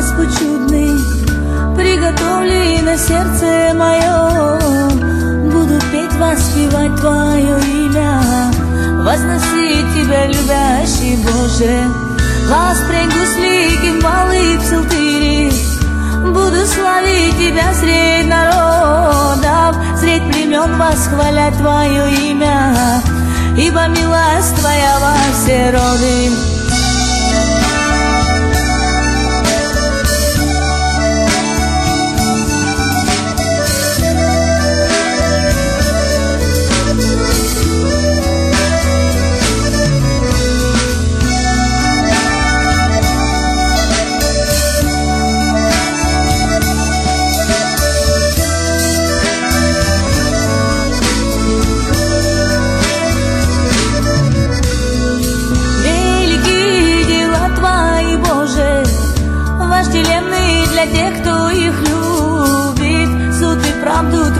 [0.00, 0.98] Господь чудный,
[1.76, 4.58] приготовли на сердце мое.
[5.52, 8.22] Буду петь, воспевать Твое имя,
[9.04, 11.84] возносить Тебя, любящий Боже.
[12.48, 15.52] Воспрягу с ликим малы псалтыри,
[16.32, 23.02] Буду славить Тебя средь народов, Средь племен восхвалять Твое имя,
[23.54, 26.59] Ибо милость Твоя во все роды.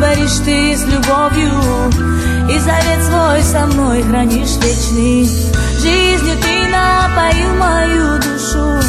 [0.00, 1.52] Творишь Ты с любовью,
[2.48, 5.26] и завет свой со мной хранишь вечный.
[5.78, 8.80] Жизнью Ты напоил мою душу,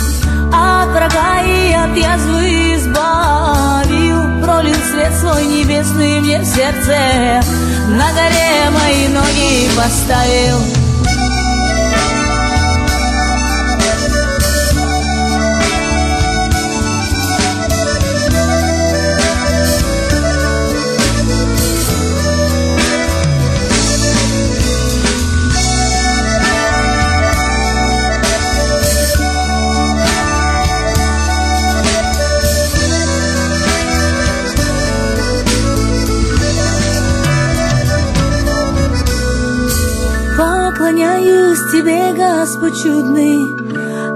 [0.54, 4.42] от врага и от язвы избавил.
[4.42, 7.44] Пролил свет свой небесный мне в сердце,
[7.90, 10.81] на горе мои ноги поставил.
[40.82, 43.56] Поклоняюсь Тебе, Господь чудный,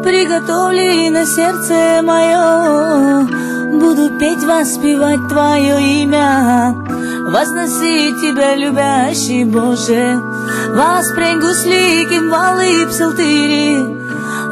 [0.03, 3.27] Приготовли на сердце мое.
[3.79, 6.73] Буду петь, воспевать Твое имя,
[7.29, 10.19] Возносить Тебя, любящий Боже.
[10.71, 13.99] Воспрягу с ликим валы и псалтыри,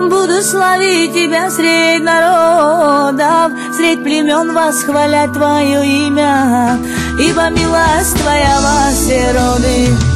[0.07, 6.77] Буду славить Тебя средь народов, Средь племен восхвалять Твое имя,
[7.19, 10.12] Ибо милость Твоя во все роды.